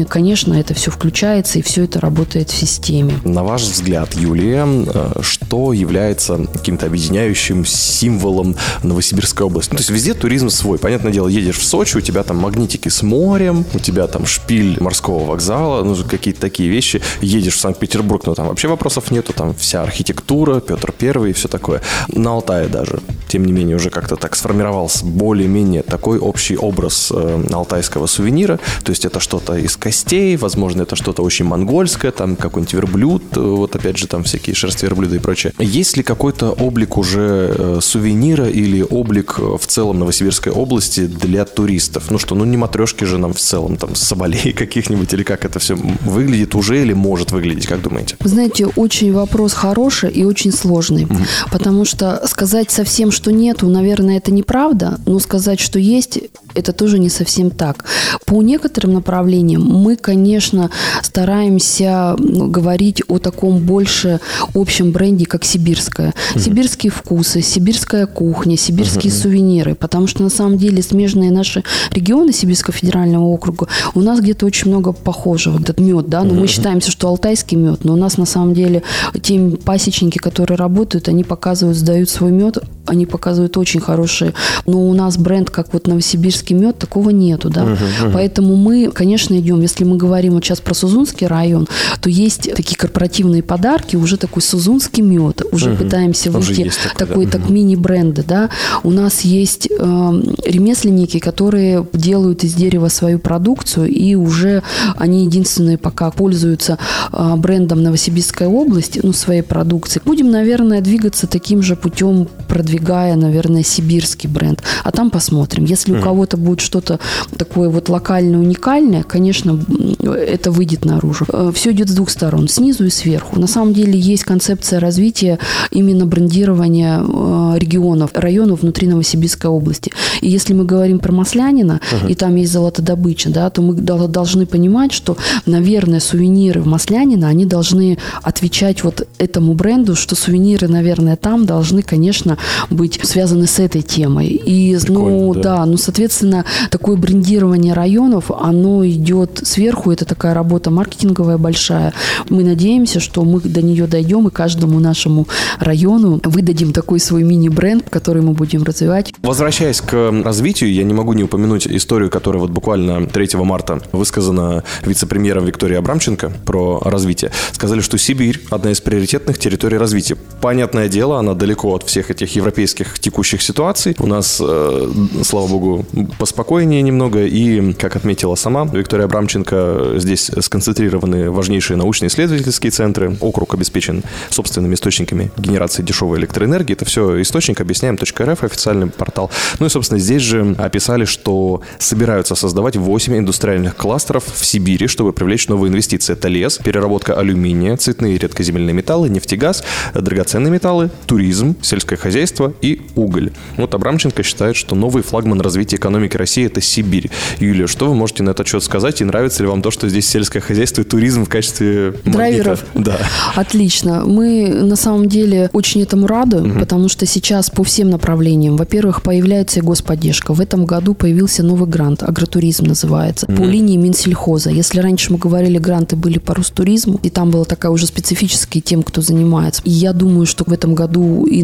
конечно, 0.09 0.55
это 0.55 0.75
все 0.75 0.91
включается, 0.91 1.59
и 1.59 1.63
все 1.63 1.85
это 1.85 2.01
работает 2.01 2.51
в 2.51 2.55
системе. 2.55 3.15
На 3.25 3.43
ваш 3.43 3.63
взгляд, 3.63 4.15
Юлия, 4.15 4.67
э, 4.67 5.23
что 5.23 5.73
является 5.73 6.37
каким-то 6.53 6.87
объединяющим 6.87 7.65
символом 7.65 8.57
Новосибирской 8.83 9.47
области? 9.47 9.71
Ну, 9.73 9.79
то 9.79 9.81
есть 9.81 9.91
везде 9.91 10.15
туризм 10.15 10.51
свой. 10.51 10.79
Понятное 10.79 11.13
дело, 11.13 11.29
едешь 11.29 11.57
в 11.59 11.65
Сочи, 11.65 11.97
у 11.97 12.01
тебя 12.01 12.23
там 12.23 12.37
магнитики 12.37 12.89
с 12.89 13.03
морем, 13.03 13.65
у 13.75 13.79
тебя 13.79 14.07
там 14.07 14.27
шпиль 14.27 14.77
морского 14.81 15.25
вокзала, 15.25 15.83
ну, 15.83 15.97
какие-то 16.05 16.41
такие 16.41 16.69
вещи. 16.69 17.01
Едешь 17.23 17.55
в 17.55 17.61
Санкт-Петербург, 17.61 18.27
ну, 18.27 18.35
там 18.35 18.49
вообще 18.49 18.69
вопросов 18.69 19.11
нету, 19.11 19.33
там 19.33 19.55
вся 19.55 19.83
архитектура, 19.83 20.61
Петр 20.61 20.93
Первый 20.93 21.31
и 21.31 21.33
все 21.33 21.49
такое. 21.49 21.81
На 22.09 22.33
Алтае 22.33 22.69
даже 22.69 23.01
тем 23.33 23.47
не 23.47 23.53
менее, 23.53 23.77
уже 23.77 23.89
как-то 23.89 24.17
так 24.17 24.37
сформировался 24.37 25.07
более-менее 25.07 25.83
такой 25.83 26.19
общий 26.19 26.55
образ 26.55 27.11
э, 27.15 27.45
алтайского 27.51 28.07
сувенира. 28.07 28.61
То 28.85 28.91
есть 28.91 29.07
это 29.07 29.21
что-то 29.23 29.55
из 29.55 29.77
костей, 29.77 30.37
возможно, 30.37 30.83
это 30.83 30.97
что-то 30.97 31.23
очень 31.23 31.47
монгольское, 31.47 32.11
там 32.13 32.37
какой-нибудь 32.37 32.75
верблюд, 32.75 33.23
э, 33.37 33.41
вот 33.41 33.75
опять 33.77 33.97
же 33.97 34.07
там 34.07 34.25
всякие 34.25 34.55
шерсти 34.55 34.85
верблюда 34.85 35.17
и 35.17 35.19
прочее. 35.19 35.53
Есть 35.59 35.97
ли 35.97 36.03
какой-то 36.03 36.51
облик 36.51 36.99
уже 36.99 37.55
э, 37.57 37.79
сувенира 37.81 38.49
или 38.49 38.83
облик 38.83 39.37
э, 39.39 39.57
в 39.59 39.67
целом 39.67 39.99
Новосибирской 40.01 40.53
области 40.53 41.07
для 41.07 41.45
туристов? 41.45 42.11
Ну 42.11 42.19
что, 42.19 42.35
ну 42.35 42.45
не 42.45 42.57
матрешки 42.57 43.05
же 43.05 43.19
нам 43.19 43.33
в 43.33 43.39
целом, 43.39 43.77
там, 43.77 43.95
соболей 43.95 44.53
каких-нибудь, 44.57 45.13
или 45.15 45.23
как 45.23 45.45
это 45.45 45.59
все 45.59 45.75
выглядит 45.75 46.55
уже 46.55 46.83
или 46.83 46.93
может 46.93 47.33
выглядеть, 47.33 47.67
как 47.67 47.83
думаете? 47.83 48.17
Знаете, 48.25 48.67
очень 48.67 49.13
вопрос 49.13 49.53
хороший 49.55 50.11
и 50.11 50.25
очень 50.25 50.53
сложный, 50.53 51.07
потому 51.51 51.85
что 51.85 52.23
сказать 52.27 52.71
совсем, 52.71 53.11
что 53.11 53.31
нету, 53.31 53.69
наверное, 53.69 54.19
это 54.19 54.33
неправда, 54.33 54.99
но 55.07 55.19
сказать, 55.19 55.61
что 55.61 55.79
есть, 55.79 56.19
это 56.55 56.73
тоже 56.73 56.99
не 56.99 57.09
совсем 57.09 57.51
так. 57.51 57.85
По 58.27 58.43
некоторым 58.43 58.95
направлениям 58.95 59.12
мы, 59.21 59.97
конечно, 59.97 60.71
стараемся 61.03 62.17
говорить 62.19 63.03
о 63.09 63.19
таком 63.19 63.59
больше 63.59 64.21
общем 64.55 64.93
бренде, 64.93 65.27
как 65.27 65.45
сибирская. 65.45 66.15
Сибирские 66.37 66.91
вкусы, 66.91 67.43
сибирская 67.43 68.07
кухня, 68.07 68.57
сибирские 68.57 69.13
сувениры, 69.13 69.75
потому 69.75 70.07
что 70.07 70.23
на 70.23 70.31
самом 70.31 70.59
деле 70.59 70.83
смежные 70.83 71.31
наши 71.31 71.63
регионы 71.91 72.33
Сибирского 72.33 72.73
федерального 72.73 73.25
округа, 73.25 73.69
у 73.95 74.01
нас 74.01 74.21
где-то 74.21 74.47
очень 74.47 74.71
много 74.71 74.93
похожего. 74.93 75.55
Вот 75.59 75.63
этот 75.63 75.81
мед, 75.81 76.09
да, 76.09 76.23
но 76.23 76.35
мы 76.35 76.47
считаемся, 76.47 76.91
что 76.91 77.09
алтайский 77.09 77.57
мед, 77.57 77.85
но 77.85 77.95
у 77.95 77.97
нас 77.97 78.17
на 78.17 78.27
самом 78.27 78.55
деле 78.55 78.83
те 79.21 79.39
пасечники, 79.65 80.19
которые 80.19 80.57
работают, 80.57 81.09
они 81.09 81.25
показывают, 81.25 81.77
сдают 81.79 82.09
свой 82.11 82.31
мед, 82.31 82.59
они 82.87 83.07
показывают 83.07 83.57
очень 83.57 83.81
хорошие, 83.81 84.35
но 84.67 84.89
у 84.89 84.95
нас 84.95 85.17
бренд, 85.17 85.51
как 85.51 85.73
вот 85.73 85.87
новосибирский 85.87 86.57
мед, 86.57 86.79
такого 86.79 87.11
нету, 87.11 87.51
да. 87.51 87.77
Поэтому 88.13 88.57
мы, 88.57 88.91
конечно, 89.03 89.37
идем, 89.37 89.61
если 89.61 89.83
мы 89.83 89.97
говорим 89.97 90.35
вот 90.35 90.45
сейчас 90.45 90.61
про 90.61 90.75
Сузунский 90.75 91.27
район, 91.27 91.67
то 92.01 92.09
есть 92.09 92.55
такие 92.55 92.77
корпоративные 92.77 93.43
подарки, 93.43 93.97
уже 93.97 94.17
такой 94.17 94.43
сузунский 94.43 95.03
мед, 95.03 95.43
уже 95.51 95.75
пытаемся 95.75 96.31
Уже 96.31 96.39
выйти 96.39 96.71
такой, 96.95 97.07
такой, 97.07 97.27
да. 97.27 97.33
так 97.33 97.51
мини-бренды, 97.51 98.23
да. 98.23 98.49
У 98.85 98.93
нас 98.93 99.23
есть 99.23 99.67
э, 99.69 99.75
ремесленники, 99.77 101.19
которые 101.19 101.85
делают 101.93 102.45
из 102.45 102.55
дерева 102.55 102.87
свою 102.89 103.19
продукцию, 103.19 103.89
и 103.89 104.15
уже 104.15 104.63
они 104.97 105.25
единственные 105.25 105.79
пока 105.79 106.13
пользуются 106.13 106.79
э, 107.13 107.35
брендом 107.37 107.83
Новосибирской 107.83 108.47
области, 108.47 109.01
ну, 109.03 109.13
своей 109.13 109.43
продукции. 109.43 110.01
Будем, 110.05 110.31
наверное, 110.31 110.81
двигаться 110.81 111.27
таким 111.27 111.61
же 111.61 111.75
путем, 111.75 112.29
продвигая, 112.53 113.17
наверное, 113.17 113.63
сибирский 113.63 114.29
бренд. 114.29 114.63
А 114.85 114.93
там 114.93 115.09
посмотрим. 115.09 115.65
Если 115.65 115.91
у 115.97 116.03
кого-то 116.03 116.37
будет 116.37 116.61
что-то 116.61 117.01
такое 117.39 117.71
вот 117.71 117.89
локальное, 117.89 118.39
уникальное, 118.39 119.05
конечно, 119.05 119.59
это 120.03 120.51
выйдет 120.51 120.85
наружу. 120.85 121.25
Все 121.55 121.73
идет 121.73 121.89
с 121.89 121.95
двух 121.95 122.11
сторон, 122.11 122.49
снизу 122.49 122.85
и 122.85 122.91
сверху. 122.91 123.41
На 123.41 123.47
самом 123.47 123.73
деле 123.73 123.99
есть 123.99 124.25
концепция 124.25 124.81
развития 124.81 125.39
именно 125.71 126.05
брендирования 126.05 127.01
э, 127.01 127.59
регионов, 127.59 128.11
районов 128.13 128.61
внутри 128.61 128.87
Новосибирской 128.87 129.49
области. 129.49 129.91
И 130.21 130.29
если 130.29 130.53
мы 130.53 130.67
говорим 130.67 130.99
про 130.99 131.11
Маслянина, 131.11 131.81
и 132.07 132.15
там 132.15 132.37
есть 132.37 132.53
золотодобыча, 132.53 133.31
да, 133.31 133.49
то 133.49 133.63
мы 133.63 133.73
дол- 133.73 134.09
должны 134.09 134.45
понимать, 134.45 134.93
что, 134.93 135.17
наверное, 135.47 136.01
сувениры 136.01 136.61
в 136.61 136.67
Маслянина, 136.67 137.29
они 137.29 137.47
должны 137.47 137.97
отвечать 138.23 138.85
вот 138.85 139.09
этому 139.17 139.55
бренду, 139.55 139.97
что 139.97 140.15
сувениры, 140.15 140.69
наверное, 140.69 141.17
там 141.17 141.47
должны, 141.47 141.81
конечно, 141.81 142.37
быть 142.71 143.01
связаны 143.03 143.47
с 143.47 143.59
этой 143.59 143.83
темой. 143.83 144.29
И, 144.29 144.77
ну, 144.89 145.05
Прикольно, 145.05 145.35
да. 145.35 145.57
да, 145.57 145.67
ну, 145.67 145.77
соответственно, 145.77 146.45
такое 146.71 146.97
брендирование 146.97 147.75
районов, 147.75 148.31
оно 148.31 148.87
идет 148.87 149.41
сверху, 149.45 149.91
это 149.91 150.05
такая 150.05 150.35
работа 150.35 150.71
маркетинговая 150.71 151.39
большая. 151.39 151.93
Мы 152.29 152.45
надеемся, 152.45 153.01
что 153.01 153.25
мы 153.25 153.41
до 153.41 153.63
нее 153.63 153.87
дойдем, 153.87 154.29
и 154.29 154.31
каждому 154.31 154.81
нашему 154.81 155.27
району 155.59 156.21
выдадим 156.25 156.73
такой 156.73 157.01
свой 157.01 157.23
мини-бренд, 157.23 157.89
который 157.91 158.23
мы 158.23 158.33
будем 158.33 158.63
развивать. 158.63 159.13
Возвращаясь 159.23 159.81
к 159.81 160.13
развитию, 160.25 160.73
я 160.73 160.85
не 160.85 160.95
могу 160.95 161.13
не 161.13 161.25
упомянуть 161.25 161.67
историю, 161.67 162.11
которая 162.11 162.41
вот 162.41 162.51
буквально 162.51 163.07
3 163.07 163.29
марта 163.35 163.81
высказана 163.93 164.65
вице-премьером 164.85 165.45
Викторией 165.45 165.79
Абрамченко 165.79 166.33
про 166.45 166.81
развитие. 166.81 167.31
Сказали, 167.53 167.81
что 167.81 167.99
Сибирь– 167.99 168.41
одна 168.51 168.73
из 168.73 168.81
приоритетных 168.81 169.39
территорий 169.39 169.79
развития. 169.79 170.17
Понятное 170.41 170.89
дело, 170.89 171.19
она 171.19 171.35
далеко 171.35 171.75
от 171.75 171.85
всех 171.85 172.11
этих 172.11 172.32
европейских 172.37 172.99
текущих 172.99 173.43
ситуаций. 173.43 173.97
У 173.99 174.07
нас, 174.07 174.41
э, 174.41 174.93
слава 175.25 175.47
богу, 175.47 175.85
поспокойнее 176.19 176.83
немного. 176.83 177.25
И, 177.25 177.73
как 177.75 177.97
отметила 177.97 178.35
сама 178.35 178.65
Виктория 178.65 179.05
Абрамченко, 179.07 179.95
здесь 179.97 180.31
сконцентрированы 180.41 181.31
важнейшие 181.31 181.77
научно-исследовательские 181.77 182.71
центры. 182.71 183.17
Округ 183.21 183.55
обеспечен 183.55 184.03
собственными 184.31 184.75
источниками 184.75 185.31
генерации 185.37 185.83
дешевой 185.83 186.19
электроэнергии. 186.19 186.73
Это 186.75 186.85
все 186.85 187.21
источник 187.21 187.61
объясняем.рф, 187.61 188.45
официальный 188.45 188.89
портал. 188.89 189.31
Ну 189.59 189.67
и, 189.67 189.69
собственно, 189.69 190.01
здесь 190.01 190.23
же 190.23 190.55
описали, 190.59 191.05
что 191.05 191.63
собираются 191.79 192.35
создавать 192.35 192.77
8 192.77 193.19
индустриальных 193.19 193.77
кластеров 193.77 194.25
в 194.35 194.45
Сибири, 194.45 194.87
чтобы 194.87 195.13
привлечь 195.13 195.49
новые 195.49 195.71
инвестиции. 195.71 196.15
Это 196.15 196.29
лес, 196.29 196.59
переработка 196.59 197.19
алюминия, 197.19 197.77
цветные 197.77 198.15
и 198.15 198.19
редкоземельные 198.19 198.75
металлы, 198.75 199.09
нефтегаз, 199.09 199.65
драгоценные 199.95 200.51
металлы, 200.51 200.91
туризм, 201.07 201.57
сельское 201.63 201.97
хозяйство 201.97 202.22
и 202.61 202.81
уголь. 202.95 203.31
Вот 203.57 203.75
Абрамченко 203.75 204.23
считает, 204.23 204.57
что 204.57 204.75
новый 204.75 205.03
флагман 205.03 205.41
развития 205.41 205.77
экономики 205.77 206.17
России– 206.17 206.45
это 206.47 206.61
Сибирь. 206.61 207.11
Юлия, 207.39 207.67
что 207.67 207.89
вы 207.89 207.95
можете 207.95 208.23
на 208.23 208.31
этот 208.31 208.47
счет 208.47 208.63
сказать? 208.63 209.01
И 209.01 209.05
нравится 209.05 209.43
ли 209.43 209.49
вам 209.49 209.63
то, 209.63 209.71
что 209.71 209.89
здесь 209.89 210.09
сельское 210.09 210.41
хозяйство 210.41 210.83
и 210.83 210.85
туризм 210.85 211.25
в 211.25 211.29
качестве 211.29 211.95
магнита? 212.05 212.13
Драйверов. 212.13 212.65
Да. 212.75 212.99
Отлично. 213.35 214.05
Мы 214.05 214.49
на 214.49 214.77
самом 214.77 215.09
деле 215.09 215.51
очень 215.53 215.83
этому 215.83 216.07
рады, 216.07 216.43
потому 216.59 216.89
что 216.89 217.07
сейчас 217.07 217.51
по 217.51 217.65
всем 217.65 217.91
направлениям, 217.91 218.57
во-первых, 218.57 219.03
появляется 219.03 219.61
и 219.61 219.63
господдержка. 219.63 220.35
В 220.35 220.41
этом 220.41 220.65
году 220.65 220.95
появился 220.95 221.43
новый 221.43 221.69
грант, 221.69 222.03
агротуризм 222.03 222.67
называется, 222.67 223.27
по 223.27 223.43
линии 223.43 223.77
Минсельхоза. 223.77 224.51
Если 224.51 224.81
раньше 224.81 225.13
мы 225.13 225.19
говорили, 225.19 225.59
гранты 225.59 225.97
были 225.97 226.19
по 226.19 226.35
Ростуризму, 226.35 227.01
и 227.03 227.11
там 227.11 227.31
была 227.31 227.45
такая 227.45 227.73
уже 227.73 227.87
специфическая 227.87 228.63
тем, 228.63 228.83
кто 228.83 229.01
занимается. 229.01 229.63
И 229.65 229.71
я 229.71 229.93
думаю, 229.93 230.27
что 230.27 230.45
в 230.45 230.53
этом 230.53 230.75
году 230.75 231.27
и 231.27 231.43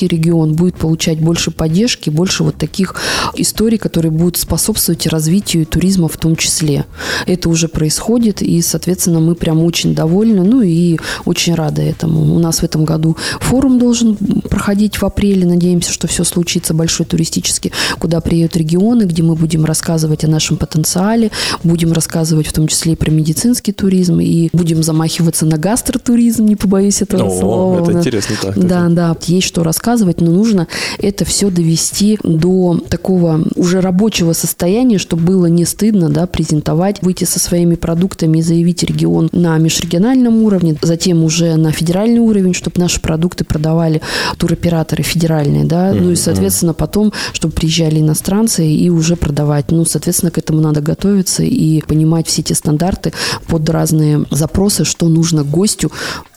Новосибирский 0.00 0.08
регион 0.08 0.54
будет 0.54 0.76
получать 0.76 1.20
больше 1.20 1.50
поддержки, 1.50 2.10
больше 2.10 2.44
вот 2.44 2.56
таких 2.56 2.94
историй, 3.36 3.78
которые 3.78 4.10
будут 4.10 4.36
способствовать 4.36 5.06
развитию 5.06 5.66
туризма 5.66 6.08
в 6.08 6.16
том 6.16 6.36
числе. 6.36 6.84
Это 7.26 7.48
уже 7.48 7.68
происходит, 7.68 8.42
и, 8.42 8.62
соответственно, 8.62 9.20
мы 9.20 9.34
прям 9.34 9.62
очень 9.62 9.94
довольны, 9.94 10.42
ну 10.42 10.62
и 10.62 10.98
очень 11.24 11.54
рады 11.54 11.82
этому. 11.82 12.34
У 12.34 12.38
нас 12.38 12.60
в 12.60 12.64
этом 12.64 12.84
году 12.84 13.16
форум 13.40 13.78
должен 13.78 14.16
проходить 14.48 14.96
в 14.96 15.04
апреле, 15.04 15.46
надеемся, 15.46 15.92
что 15.92 16.06
все 16.06 16.24
случится, 16.24 16.74
большой 16.74 17.06
туристический, 17.06 17.72
куда 17.98 18.20
приедут 18.20 18.56
регионы, 18.56 19.04
где 19.04 19.22
мы 19.22 19.34
будем 19.34 19.64
рассказывать 19.64 20.24
о 20.24 20.28
нашем 20.28 20.56
потенциале, 20.56 21.30
будем 21.64 21.92
рассказывать 21.92 22.46
в 22.46 22.52
том 22.52 22.68
числе 22.68 22.92
и 22.92 22.96
про 22.96 23.10
медицинский 23.10 23.72
туризм, 23.72 24.20
и 24.20 24.48
будем 24.52 24.82
замахиваться 24.82 25.46
на 25.46 25.56
гастротуризм, 25.56 26.44
не 26.44 26.56
побоюсь 26.56 27.02
этого 27.02 27.24
О, 27.24 27.40
слова. 27.40 27.82
это 27.82 27.92
интересно, 27.92 28.36
так, 28.40 28.58
Да, 28.58 28.88
да, 28.88 29.16
есть 29.26 29.46
что 29.46 29.62
рассказывать, 29.62 29.89
но 30.20 30.30
нужно 30.30 30.68
это 30.98 31.24
все 31.24 31.50
довести 31.50 32.18
до 32.22 32.80
такого 32.88 33.44
уже 33.56 33.80
рабочего 33.80 34.32
состояния, 34.32 34.98
чтобы 34.98 35.22
было 35.24 35.46
не 35.46 35.64
стыдно, 35.64 36.08
да, 36.08 36.26
презентовать, 36.26 37.02
выйти 37.02 37.24
со 37.24 37.38
своими 37.38 37.74
продуктами 37.74 38.38
и 38.38 38.42
заявить 38.42 38.82
регион 38.82 39.28
на 39.32 39.58
межрегиональном 39.58 40.42
уровне, 40.42 40.76
затем 40.82 41.24
уже 41.24 41.56
на 41.56 41.72
федеральный 41.72 42.20
уровень, 42.20 42.54
чтобы 42.54 42.80
наши 42.80 43.00
продукты 43.00 43.44
продавали 43.44 44.00
туроператоры 44.38 45.02
федеральные, 45.02 45.64
да, 45.64 45.92
ну 45.92 46.10
и, 46.12 46.16
соответственно, 46.16 46.74
потом, 46.74 47.12
чтобы 47.32 47.54
приезжали 47.54 48.00
иностранцы 48.00 48.66
и 48.66 48.90
уже 48.90 49.16
продавать. 49.16 49.70
Ну, 49.70 49.84
соответственно, 49.84 50.30
к 50.30 50.38
этому 50.38 50.60
надо 50.60 50.80
готовиться 50.80 51.42
и 51.42 51.80
понимать 51.82 52.26
все 52.26 52.42
эти 52.42 52.52
стандарты 52.52 53.12
под 53.46 53.68
разные 53.68 54.24
запросы, 54.30 54.84
что 54.84 55.08
нужно 55.08 55.44
гостю 55.44 55.90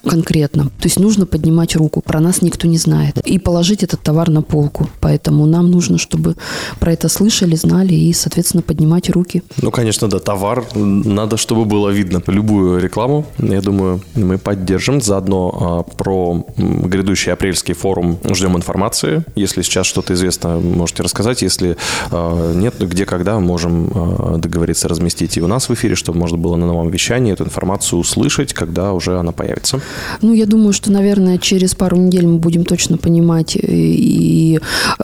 конкретно. 0.03 0.65
То 0.65 0.83
есть 0.83 0.99
нужно 0.99 1.25
поднимать 1.25 1.75
руку. 1.75 2.01
Про 2.01 2.19
нас 2.19 2.41
никто 2.41 2.67
не 2.67 2.77
знает. 2.77 3.17
И 3.25 3.39
положить 3.39 3.83
этот 3.83 4.01
товар 4.01 4.29
на 4.29 4.41
полку. 4.41 4.89
Поэтому 4.99 5.45
нам 5.45 5.71
нужно, 5.71 5.97
чтобы 5.97 6.35
про 6.79 6.93
это 6.93 7.09
слышали, 7.09 7.55
знали 7.55 7.93
и, 7.93 8.13
соответственно, 8.13 8.63
поднимать 8.63 9.09
руки. 9.09 9.43
Ну, 9.61 9.71
конечно, 9.71 10.09
да, 10.09 10.19
товар. 10.19 10.65
Надо, 10.75 11.37
чтобы 11.37 11.65
было 11.65 11.89
видно 11.89 12.21
любую 12.27 12.79
рекламу. 12.81 13.25
Я 13.37 13.61
думаю, 13.61 14.01
мы 14.15 14.37
поддержим. 14.37 15.01
Заодно 15.01 15.85
а, 15.87 15.95
про 15.95 16.45
грядущий 16.57 17.31
апрельский 17.31 17.73
форум 17.73 18.19
ждем 18.29 18.57
информации. 18.57 19.23
Если 19.35 19.61
сейчас 19.61 19.87
что-то 19.87 20.13
известно, 20.13 20.59
можете 20.59 21.03
рассказать, 21.03 21.41
если 21.41 21.77
э, 22.11 22.53
нет, 22.55 22.75
где, 22.79 23.05
когда 23.05 23.39
можем 23.39 23.91
э, 23.93 24.37
договориться 24.37 24.87
разместить 24.87 25.37
и 25.37 25.41
у 25.41 25.47
нас 25.47 25.69
в 25.69 25.73
эфире, 25.73 25.95
чтобы 25.95 26.19
можно 26.19 26.37
было 26.37 26.55
на 26.55 26.67
новом 26.67 26.89
вещании 26.89 27.33
эту 27.33 27.45
информацию 27.45 27.99
услышать, 27.99 28.53
когда 28.53 28.93
уже 28.93 29.17
она 29.17 29.31
появится. 29.31 29.81
Ну, 30.21 30.33
я 30.33 30.45
думаю, 30.45 30.73
что, 30.73 30.91
наверное, 30.91 31.37
через 31.37 31.75
пару 31.75 31.97
недель 31.97 32.27
мы 32.27 32.37
будем 32.37 32.65
точно 32.65 32.97
понимать, 32.97 33.55
и, 33.55 33.59
и 34.55 34.59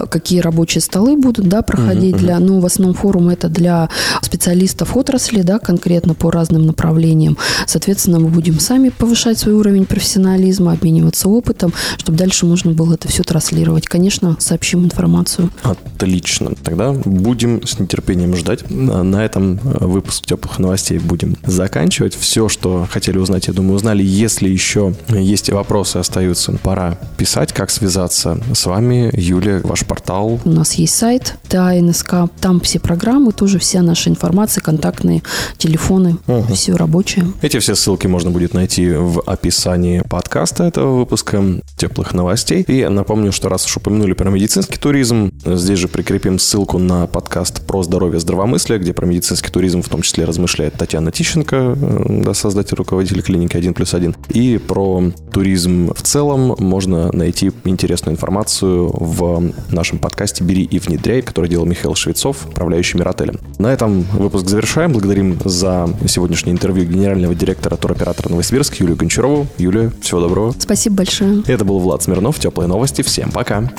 какие 0.10 0.40
рабочие 0.40 0.82
столы 0.82 1.18
будут 1.18 1.48
да, 1.48 1.62
проходить. 1.62 2.16
Угу, 2.16 2.22
для, 2.22 2.40
ну, 2.40 2.60
в 2.60 2.66
основном 2.66 2.96
форум 2.96 3.30
это 3.30 3.50
для 3.50 3.90
специалистов 4.22 4.96
отрасли, 4.96 5.42
да, 5.42 5.60
конкретно 5.60 6.14
по 6.14 6.32
разным 6.32 6.66
направлениям. 6.66 7.38
Соответственно, 7.66 8.20
мы 8.20 8.30
будем 8.30 8.60
сами 8.60 8.90
повышать 8.90 9.38
свой 9.38 9.56
уровень 9.56 9.86
профессионализма, 9.86 10.74
обмениваться 10.74 11.30
опытом, 11.30 11.74
чтобы 11.98 12.18
дальше 12.18 12.46
можно 12.46 12.72
было 12.72 12.94
это 12.94 13.08
все 13.08 13.24
транслировать. 13.24 13.88
Конечно, 13.88 14.36
сообщим 14.40 14.86
информацию. 14.86 15.50
Отлично. 15.64 16.54
Тогда 16.64 16.92
будем 16.92 17.66
с 17.66 17.80
нетерпением 17.80 18.36
ждать. 18.36 18.70
На 18.70 19.26
этом 19.26 19.60
выпуск 19.64 20.26
теплых 20.26 20.60
новостей 20.60 21.00
будем 21.00 21.38
заканчивать. 21.46 22.16
Все, 22.16 22.50
что 22.50 22.88
хотели 22.90 23.18
узнать, 23.18 23.48
я 23.48 23.54
думаю, 23.54 23.76
узнали. 23.76 24.04
Если 24.04 24.50
еще 24.50 24.79
есть 25.10 25.50
вопросы, 25.50 25.98
остаются, 25.98 26.54
пора 26.54 26.98
писать, 27.18 27.54
как 27.54 27.70
связаться 27.70 28.40
с 28.54 28.66
вами. 28.66 29.12
Юлия, 29.14 29.62
ваш 29.64 29.86
портал. 29.86 30.40
У 30.46 30.50
нас 30.50 30.74
есть 30.74 30.96
сайт 30.96 31.36
ТАНСК, 31.48 32.30
там 32.40 32.60
все 32.60 32.80
программы, 32.80 33.32
тоже 33.32 33.60
вся 33.60 33.82
наша 33.82 34.10
информация, 34.10 34.62
контактные 34.62 35.24
телефоны, 35.58 36.18
угу. 36.28 36.54
все 36.54 36.76
рабочее. 36.76 37.26
Эти 37.42 37.60
все 37.60 37.76
ссылки 37.76 38.08
можно 38.08 38.32
будет 38.32 38.54
найти 38.54 38.92
в 38.92 39.22
описании 39.22 40.02
подкаста 40.10 40.64
этого 40.64 40.98
выпуска 40.98 41.44
теплых 41.78 42.14
новостей. 42.14 42.64
И 42.68 42.86
напомню, 42.88 43.32
что 43.32 43.50
раз 43.50 43.66
уж 43.66 43.78
упомянули 43.78 44.14
про 44.14 44.30
медицинский 44.30 44.78
туризм, 44.78 45.32
здесь 45.46 45.80
же 45.80 45.88
прикрепим 45.88 46.40
ссылку 46.40 46.78
на 46.78 47.08
подкаст 47.08 47.66
про 47.66 47.84
здоровье 47.84 48.20
здравомыслие, 48.20 48.80
где 48.80 48.94
про 48.94 49.06
медицинский 49.06 49.50
туризм 49.50 49.82
в 49.82 49.90
том 49.90 50.02
числе 50.02 50.26
размышляет 50.26 50.74
Татьяна 50.74 51.12
Тищенко, 51.12 51.56
э, 51.56 52.06
да, 52.24 52.34
создатель 52.34 52.76
руководитель 52.76 53.22
клиники 53.22 53.58
1 53.58 53.74
плюс 53.74 53.94
1. 53.94 54.16
И 54.30 54.58
про 54.70 55.02
туризм 55.34 55.92
в 55.96 56.04
целом 56.04 56.56
можно 56.60 57.12
найти 57.12 57.52
интересную 57.66 58.14
информацию 58.14 58.88
в 58.94 59.52
нашем 59.72 59.98
подкасте 59.98 60.44
«Бери 60.44 60.62
и 60.62 60.78
внедряй», 60.78 61.24
который 61.24 61.50
делал 61.50 61.66
Михаил 61.66 61.96
Швецов, 61.96 62.46
управляющий 62.46 63.00
Миротелем. 63.00 63.40
На 63.58 63.74
этом 63.74 64.04
выпуск 64.14 64.48
завершаем. 64.48 64.92
Благодарим 64.94 65.40
за 65.44 65.90
сегодняшнее 66.08 66.54
интервью 66.54 66.86
генерального 66.86 67.34
директора 67.34 67.78
туроператора 67.78 68.30
Новосибирск 68.30 68.76
Юлию 68.76 68.96
Гончарову. 68.96 69.48
Юлия, 69.58 69.92
всего 70.02 70.22
доброго. 70.22 70.54
Спасибо 70.60 70.98
большое. 70.98 71.42
Это 71.48 71.66
был 71.66 71.80
Влад 71.80 72.04
Смирнов. 72.04 72.38
Теплые 72.40 72.68
новости. 72.68 73.02
Всем 73.02 73.32
пока. 73.32 73.72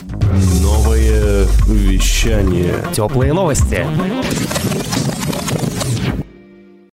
Новое 0.60 1.46
вещание. 1.68 2.74
Теплые 2.92 3.32
новости. 3.32 3.86